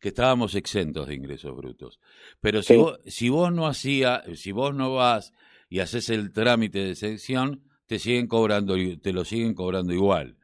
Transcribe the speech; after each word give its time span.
que 0.00 0.08
estábamos 0.08 0.54
exentos 0.54 1.08
de 1.08 1.14
ingresos 1.14 1.56
brutos. 1.56 2.00
Pero 2.40 2.62
si, 2.62 2.76
vos, 2.76 3.00
si 3.06 3.28
vos 3.28 3.52
no 3.52 3.66
hacía, 3.66 4.22
si 4.34 4.52
vos 4.52 4.74
no 4.74 4.94
vas 4.94 5.32
y 5.68 5.80
haces 5.80 6.08
el 6.10 6.32
trámite 6.32 6.78
de 6.78 6.90
exención, 6.92 7.64
te 7.86 7.98
siguen 7.98 8.26
cobrando, 8.26 8.76
te 9.00 9.12
lo 9.12 9.24
siguen 9.24 9.54
cobrando 9.54 9.92
igual. 9.92 10.36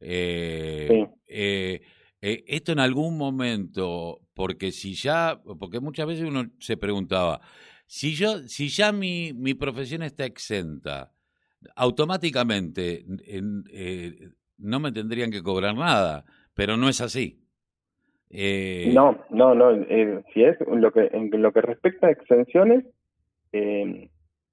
Eh, 0.00 1.06
eh, 1.26 1.80
eh, 2.20 2.44
esto 2.46 2.72
en 2.72 2.80
algún 2.80 3.16
momento, 3.16 4.20
porque 4.34 4.72
si 4.72 4.94
ya, 4.94 5.40
porque 5.58 5.80
muchas 5.80 6.06
veces 6.06 6.24
uno 6.24 6.50
se 6.58 6.76
preguntaba, 6.76 7.40
si 7.86 8.14
yo, 8.14 8.46
si 8.48 8.68
ya 8.68 8.92
mi, 8.92 9.32
mi 9.32 9.54
profesión 9.54 10.02
está 10.02 10.24
exenta, 10.24 11.14
automáticamente 11.74 13.04
no 14.58 14.80
me 14.80 14.92
tendrían 14.92 15.30
que 15.30 15.42
cobrar 15.42 15.74
nada, 15.74 16.24
pero 16.54 16.76
no 16.76 16.88
es 16.88 17.00
así. 17.00 17.40
No, 18.92 19.18
no, 19.30 19.54
no. 19.54 19.84
si 20.34 20.44
es 20.44 20.56
lo 20.66 20.92
que 20.92 21.08
en 21.12 21.30
lo 21.42 21.52
que 21.52 21.62
respecta 21.62 22.08
a 22.08 22.10
exenciones, 22.10 22.84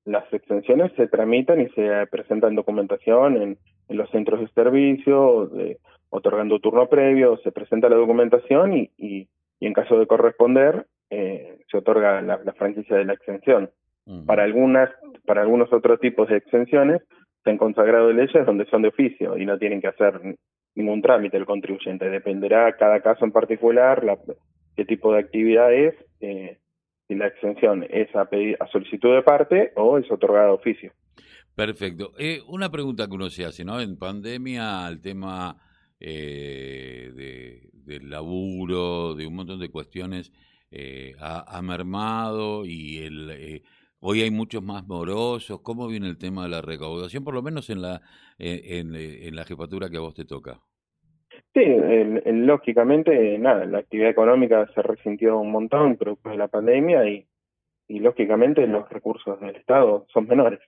las 0.06 0.32
exenciones 0.34 0.92
se 0.96 1.08
tramitan 1.08 1.62
y 1.62 1.68
se 1.70 2.08
presentan 2.08 2.56
documentación 2.56 3.42
en, 3.42 3.58
en 3.90 3.98
los 3.98 4.10
centros 4.12 4.40
de 4.40 4.48
servicio, 4.50 5.48
de, 5.48 5.80
otorgando 6.10 6.60
turno 6.60 6.88
previo, 6.88 7.38
se 7.44 7.52
presenta 7.52 7.90
la 7.90 7.98
documentación 7.98 8.74
y, 8.74 8.92
y, 8.98 9.28
en 9.60 9.74
caso 9.74 9.98
de 10.00 10.08
corresponder, 10.08 10.86
eh, 11.10 11.58
se 11.70 11.78
otorga 11.78 12.22
la, 12.22 12.38
franquicia 12.54 12.98
de 12.98 13.06
la 13.06 13.14
exención. 13.14 13.70
Para 14.28 14.44
algunas, 14.44 14.92
para 15.26 15.42
algunos 15.42 15.74
otros 15.74 16.00
tipos 16.00 16.30
de 16.30 16.38
exenciones, 16.38 17.02
se 17.44 17.50
han 17.50 17.58
consagrado 17.58 18.14
leyes 18.14 18.46
donde 18.46 18.68
son 18.68 18.84
de 18.84 18.90
oficio 18.90 19.36
y 19.36 19.48
no 19.48 19.58
tienen 19.58 19.82
que 19.82 19.88
hacer 19.88 20.22
ningún 20.76 21.02
trámite 21.02 21.38
el 21.38 21.46
contribuyente. 21.46 22.10
Dependerá 22.10 22.76
cada 22.78 23.02
caso 23.02 23.26
en 23.26 23.32
particular 23.32 24.04
la, 24.04 24.18
qué 24.76 24.86
tipo 24.86 25.14
de 25.14 25.20
actividad 25.20 25.74
es, 25.74 25.96
eh, 26.22 26.60
si 27.08 27.16
la 27.16 27.28
exención 27.28 27.86
es 27.90 28.14
a, 28.16 28.22
a 28.22 28.68
solicitud 28.68 29.16
de 29.16 29.24
parte 29.24 29.72
o 29.76 29.98
es 29.98 30.10
otorgada 30.12 30.48
de 30.48 30.54
oficio. 30.54 30.92
Perfecto. 31.56 32.12
Eh, 32.20 32.42
una 32.48 32.70
pregunta 32.70 33.08
que 33.08 33.14
uno 33.14 33.30
se 33.30 33.46
hace, 33.46 33.64
¿no? 33.64 33.80
En 33.80 33.98
pandemia, 33.98 34.88
el 34.90 35.02
tema 35.02 35.58
eh, 36.00 37.12
de, 37.16 37.70
del 37.72 38.10
laburo, 38.10 39.16
de 39.16 39.26
un 39.26 39.36
montón 39.36 39.60
de 39.60 39.70
cuestiones, 39.70 40.34
eh, 40.72 41.16
ha, 41.20 41.62
mermado 41.62 42.66
y 42.66 42.98
el, 42.98 43.30
eh, 43.32 43.64
hoy 44.06 44.22
hay 44.22 44.32
muchos 44.32 44.64
más 44.64 44.88
morosos. 44.88 45.62
¿Cómo 45.62 45.88
viene 45.88 46.08
el 46.08 46.18
tema 46.18 46.44
de 46.44 46.50
la 46.50 46.62
recaudación, 46.62 47.24
por 47.24 47.34
lo 47.34 47.42
menos 47.42 47.70
en 47.70 47.82
la, 47.82 48.02
en, 48.38 48.96
en 48.96 49.36
la 49.36 49.44
jefatura 49.46 49.90
que 49.90 49.98
a 49.98 50.02
vos 50.02 50.14
te 50.14 50.26
toca? 50.26 50.60
Sí, 51.54 51.64
lógicamente, 52.26 53.38
nada, 53.40 53.66
la 53.66 53.80
actividad 53.80 54.10
económica 54.10 54.70
se 54.74 54.82
resintió 54.82 55.40
un 55.40 55.52
montón 55.52 55.98
producto 55.98 56.30
de 56.30 56.38
la 56.38 56.48
pandemia 56.48 57.08
y, 57.10 57.26
y 57.88 58.00
lógicamente 58.00 58.68
los 58.68 58.90
recursos 58.90 59.40
del 59.40 59.56
Estado 59.56 60.06
son 60.14 60.28
menores 60.28 60.60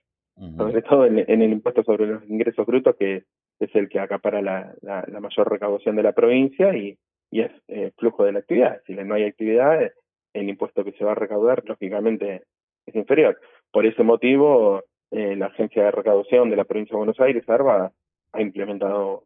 sobre 0.56 0.82
todo 0.82 1.06
en, 1.06 1.18
el 1.18 1.52
impuesto 1.52 1.82
sobre 1.82 2.06
los 2.06 2.24
ingresos 2.28 2.64
brutos, 2.66 2.96
que 2.96 3.24
es 3.58 3.74
el 3.74 3.88
que 3.88 3.98
acapara 3.98 4.40
la, 4.40 4.72
la, 4.82 5.20
mayor 5.20 5.50
recaudación 5.50 5.96
de 5.96 6.02
la 6.02 6.12
provincia 6.12 6.76
y, 6.76 6.96
y 7.30 7.40
es 7.40 7.50
eh, 7.66 7.92
flujo 7.96 8.24
de 8.24 8.32
la 8.32 8.38
actividad. 8.38 8.80
Si 8.86 8.94
no 8.94 9.14
hay 9.14 9.24
actividad, 9.24 9.90
el 10.32 10.48
impuesto 10.48 10.84
que 10.84 10.92
se 10.92 11.04
va 11.04 11.12
a 11.12 11.16
recaudar, 11.16 11.64
lógicamente, 11.66 12.44
es 12.88 12.96
inferior. 12.96 13.38
Por 13.70 13.86
ese 13.86 14.02
motivo, 14.02 14.82
eh, 15.10 15.36
la 15.36 15.46
Agencia 15.46 15.84
de 15.84 15.90
Recaudación 15.90 16.50
de 16.50 16.56
la 16.56 16.64
Provincia 16.64 16.94
de 16.94 16.98
Buenos 16.98 17.20
Aires, 17.20 17.48
ARBA, 17.48 17.92
ha 18.32 18.42
implementado 18.42 19.24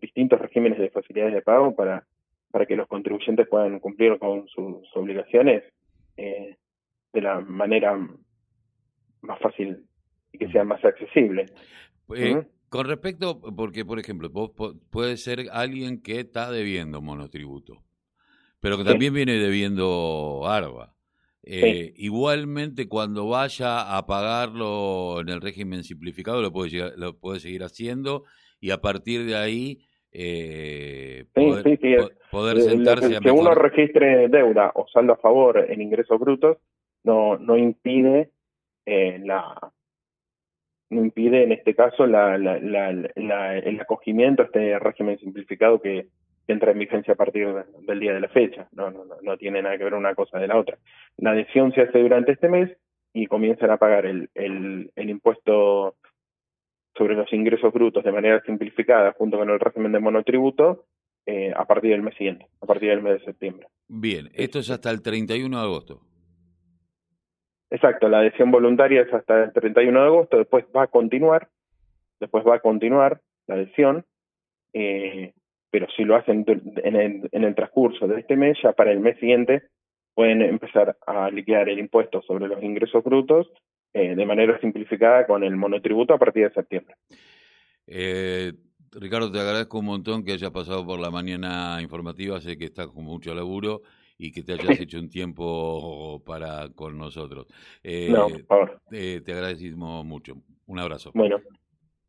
distintos 0.00 0.40
regímenes 0.40 0.78
de 0.78 0.90
facilidades 0.90 1.34
de 1.34 1.42
pago 1.42 1.74
para, 1.74 2.06
para 2.50 2.66
que 2.66 2.76
los 2.76 2.88
contribuyentes 2.88 3.46
puedan 3.48 3.80
cumplir 3.80 4.18
con 4.18 4.48
sus 4.48 4.84
obligaciones 4.94 5.62
eh, 6.16 6.56
de 7.12 7.20
la 7.20 7.40
manera 7.40 7.98
más 9.20 9.38
fácil 9.40 9.84
y 10.32 10.38
que 10.38 10.50
sea 10.50 10.64
más 10.64 10.82
accesible. 10.84 11.46
Eh, 12.14 12.46
con 12.68 12.86
respecto, 12.86 13.40
porque 13.40 13.84
por 13.84 13.98
ejemplo, 13.98 14.30
puede 14.90 15.16
ser 15.16 15.46
alguien 15.52 16.02
que 16.02 16.20
está 16.20 16.50
debiendo 16.50 17.00
monotributo, 17.00 17.82
pero 18.60 18.76
que 18.78 18.84
también 18.84 19.12
viene 19.12 19.34
debiendo 19.34 20.42
ARBA. 20.46 20.94
Eh, 21.42 21.92
igualmente, 21.96 22.88
cuando 22.88 23.28
vaya 23.28 23.96
a 23.96 24.06
pagarlo 24.06 25.20
en 25.20 25.28
el 25.28 25.40
régimen 25.40 25.84
simplificado, 25.84 26.42
lo 26.42 26.52
puede, 26.52 26.96
lo 26.96 27.18
puede 27.18 27.40
seguir 27.40 27.62
haciendo 27.62 28.24
y 28.60 28.70
a 28.70 28.80
partir 28.80 29.24
de 29.24 29.36
ahí 29.36 29.78
eh, 30.12 31.24
poder, 31.34 32.60
sentarse 32.60 33.08
que, 33.10 33.20
Que 33.20 33.30
uno 33.30 33.54
registre 33.54 34.28
deuda 34.28 34.72
o 34.74 34.86
saldo 34.88 35.14
a 35.14 35.18
favor 35.18 35.66
en 35.70 35.80
ingresos 35.80 36.18
brutos 36.18 36.58
no, 37.04 37.38
no 37.38 37.56
impide 37.56 38.32
la, 38.86 39.72
no 40.90 41.04
impide 41.04 41.44
en 41.44 41.52
este 41.52 41.74
caso 41.74 42.06
la, 42.06 42.38
la, 42.38 42.58
la, 42.58 43.58
el 43.58 43.80
acogimiento 43.80 44.42
a 44.42 44.46
este 44.46 44.78
régimen 44.78 45.18
simplificado 45.18 45.80
que, 45.80 46.08
entra 46.48 46.72
en 46.72 46.78
vigencia 46.78 47.14
a 47.14 47.16
partir 47.16 47.48
del 47.86 48.00
día 48.00 48.14
de 48.14 48.20
la 48.20 48.28
fecha. 48.28 48.68
No, 48.72 48.90
no, 48.90 49.04
no, 49.22 49.36
tiene 49.36 49.62
nada 49.62 49.78
que 49.78 49.84
ver 49.84 49.94
una 49.94 50.14
cosa 50.14 50.38
de 50.38 50.48
la 50.48 50.56
otra. 50.56 50.78
La 51.16 51.30
adhesión 51.30 51.72
se 51.72 51.82
hace 51.82 51.98
durante 51.98 52.32
este 52.32 52.48
mes 52.48 52.70
y 53.12 53.26
comienzan 53.26 53.70
a 53.70 53.76
pagar 53.76 54.06
el, 54.06 54.30
el, 54.34 54.90
el 54.96 55.10
impuesto 55.10 55.96
sobre 56.96 57.14
los 57.14 57.32
ingresos 57.32 57.72
brutos 57.72 58.02
de 58.02 58.12
manera 58.12 58.42
simplificada 58.44 59.12
junto 59.12 59.38
con 59.38 59.48
el 59.48 59.60
régimen 59.60 59.92
de 59.92 60.00
monotributo 60.00 60.86
eh, 61.26 61.52
a 61.54 61.64
partir 61.64 61.90
del 61.90 62.02
mes 62.02 62.14
siguiente, 62.16 62.46
a 62.60 62.66
partir 62.66 62.90
del 62.90 63.02
mes 63.02 63.20
de 63.20 63.26
septiembre. 63.26 63.68
Bien, 63.86 64.30
esto 64.34 64.58
es 64.58 64.70
hasta 64.70 64.90
el 64.90 65.02
31 65.02 65.56
de 65.56 65.62
agosto. 65.62 66.00
Exacto, 67.70 68.08
la 68.08 68.20
adhesión 68.20 68.50
voluntaria 68.50 69.02
es 69.02 69.12
hasta 69.12 69.44
el 69.44 69.52
31 69.52 70.00
de 70.00 70.06
agosto, 70.06 70.38
después 70.38 70.64
va 70.74 70.84
a 70.84 70.86
continuar, 70.86 71.48
después 72.18 72.44
va 72.46 72.56
a 72.56 72.60
continuar 72.60 73.20
la 73.46 73.56
adhesión, 73.56 74.06
eh, 74.72 75.34
pero 75.70 75.86
si 75.96 76.04
lo 76.04 76.16
hacen 76.16 76.44
en 76.46 76.96
el, 76.96 77.28
en 77.30 77.44
el 77.44 77.54
transcurso 77.54 78.06
de 78.06 78.20
este 78.20 78.36
mes, 78.36 78.58
ya 78.62 78.72
para 78.72 78.92
el 78.92 79.00
mes 79.00 79.18
siguiente 79.18 79.62
pueden 80.14 80.42
empezar 80.42 80.96
a 81.06 81.30
liquidar 81.30 81.68
el 81.68 81.78
impuesto 81.78 82.22
sobre 82.22 82.48
los 82.48 82.62
ingresos 82.62 83.04
brutos 83.04 83.46
eh, 83.92 84.14
de 84.14 84.26
manera 84.26 84.58
simplificada 84.60 85.26
con 85.26 85.44
el 85.44 85.56
monotributo 85.56 86.14
a 86.14 86.18
partir 86.18 86.48
de 86.48 86.54
septiembre. 86.54 86.94
Eh, 87.86 88.52
Ricardo, 88.92 89.30
te 89.30 89.38
agradezco 89.38 89.78
un 89.78 89.86
montón 89.86 90.24
que 90.24 90.32
hayas 90.32 90.50
pasado 90.50 90.84
por 90.84 90.98
la 90.98 91.10
mañana 91.10 91.78
informativa, 91.80 92.40
sé 92.40 92.56
que 92.58 92.64
estás 92.64 92.88
con 92.88 93.04
mucho 93.04 93.34
laburo 93.34 93.82
y 94.18 94.32
que 94.32 94.42
te 94.42 94.54
hayas 94.54 94.80
hecho 94.80 94.98
un 94.98 95.08
tiempo 95.08 96.22
para 96.26 96.68
con 96.74 96.98
nosotros. 96.98 97.46
Eh, 97.82 98.08
no, 98.10 98.28
por 98.28 98.44
favor. 98.46 98.80
Eh, 98.90 99.22
te 99.24 99.32
agradecemos 99.32 100.04
mucho. 100.04 100.34
Un 100.66 100.78
abrazo. 100.78 101.12
Bueno, 101.14 101.40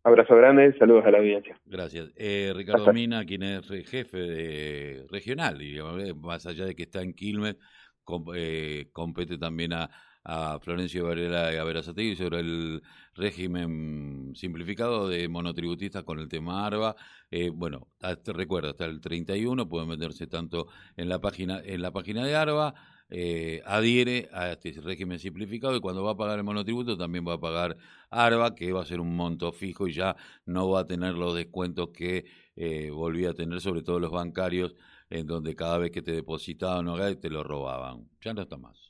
abrazo 0.04 0.36
grande, 0.36 0.78
saludos 0.78 1.06
a 1.06 1.12
la 1.12 1.20
audiencia. 1.20 1.60
Gracias. 1.66 2.12
Eh, 2.16 2.52
Ricardo 2.56 2.92
Mina, 2.94 3.26
quien 3.26 3.44
es 3.44 3.68
jefe 3.88 4.18
de 4.18 5.06
regional, 5.10 5.58
digamos, 5.58 6.16
más 6.18 6.46
allá 6.46 6.66
de 6.66 6.76
que 6.76 6.84
está 6.84 7.02
en 7.02 7.14
Quilmes, 7.14 7.58
compete 8.04 9.38
también 9.38 9.74
a, 9.74 9.90
a 10.24 10.59
Florencio 10.59 11.06
Varela 11.06 11.52
y 11.98 12.16
sobre 12.16 12.40
el 12.40 12.84
régimen 13.16 14.34
simplificado 14.36 15.08
de 15.08 15.28
monotributistas 15.28 16.04
con 16.04 16.20
el 16.20 16.28
tema 16.28 16.66
ARBA. 16.66 16.96
Eh, 17.32 17.50
bueno, 17.50 17.88
hasta, 18.02 18.34
recuerda, 18.34 18.72
hasta 18.72 18.86
el 18.86 19.02
31 19.02 19.68
pueden 19.68 19.90
meterse 19.90 20.28
tanto 20.28 20.68
en 20.98 21.09
la 21.09 21.20
página, 21.20 21.62
en 21.64 21.82
la 21.82 21.92
página 21.92 22.26
de 22.26 22.36
ARBA, 22.36 22.74
eh, 23.09 23.62
adhiere 23.66 24.30
a 24.34 24.52
este 24.52 24.72
régimen 24.81 25.20
simplificado 25.20 25.75
y 25.75 25.80
cuando 25.80 26.03
va 26.03 26.12
a 26.12 26.18
pagar 26.18 26.38
el 26.38 26.44
monotributo 26.44 26.97
también 26.97 27.28
va 27.28 27.34
a 27.34 27.40
pagar 27.40 27.78
ARBA, 28.09 28.56
que 28.56 28.72
va 28.72 28.81
a 28.81 28.86
ser 28.86 29.00
un 29.00 29.16
monto 29.16 29.52
fijo 29.52 29.88
y 29.88 29.94
ya 29.94 30.16
no 30.46 30.70
va 30.70 30.81
a 30.81 30.86
tener 30.86 31.16
los 31.16 31.36
descuentos 31.36 31.90
que 31.90 32.25
eh, 32.56 32.90
volvía 32.92 33.31
a 33.31 33.34
tener, 33.34 33.62
sobre 33.62 33.81
todo 33.81 34.00
los 34.00 34.12
bancarios, 34.12 34.75
en 35.09 35.25
donde 35.25 35.56
cada 35.56 35.78
vez 35.80 35.92
que 35.92 36.02
te 36.02 36.12
depositaban 36.12 36.88
o 36.88 37.18
te 37.18 37.30
lo 37.30 37.44
robaban. 37.44 38.09
Ya 38.22 38.34
no 38.34 38.41
está 38.41 38.58
más 38.58 38.90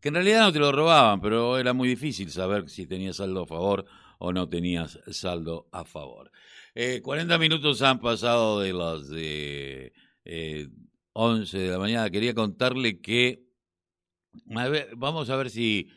que 0.00 0.08
en 0.08 0.14
realidad 0.14 0.40
no 0.40 0.52
te 0.52 0.58
lo 0.58 0.72
robaban, 0.72 1.20
pero 1.20 1.58
era 1.58 1.72
muy 1.72 1.88
difícil 1.88 2.30
saber 2.30 2.68
si 2.68 2.86
tenías 2.86 3.16
saldo 3.16 3.42
a 3.42 3.46
favor 3.46 3.84
o 4.18 4.32
no 4.32 4.48
tenías 4.48 4.98
saldo 5.10 5.68
a 5.72 5.84
favor. 5.84 6.32
Eh, 6.74 7.00
40 7.02 7.38
minutos 7.38 7.82
han 7.82 8.00
pasado 8.00 8.60
de 8.60 8.72
las 8.72 9.10
eh, 9.14 9.92
11 11.12 11.58
de 11.58 11.68
la 11.70 11.78
mañana. 11.78 12.10
Quería 12.10 12.34
contarle 12.34 13.00
que, 13.00 13.44
vamos 14.96 15.30
a 15.30 15.36
ver 15.36 15.50
si 15.50 15.88